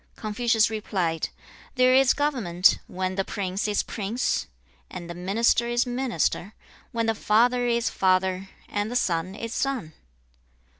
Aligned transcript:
2. 0.15 0.21
Confucius 0.21 0.71
replied, 0.71 1.29
'There 1.75 1.93
is 1.93 2.15
government, 2.15 2.79
when 2.87 3.13
the 3.13 3.23
prince 3.23 3.67
is 3.67 3.83
prince, 3.83 4.47
and 4.89 5.07
the 5.07 5.13
minister 5.13 5.67
is 5.67 5.85
minister; 5.85 6.53
when 6.91 7.05
the 7.05 7.13
father 7.13 7.67
is 7.67 7.91
father, 7.91 8.49
and 8.67 8.89
the 8.89 8.95
son 8.95 9.35
is 9.35 9.53
son.' 9.53 9.93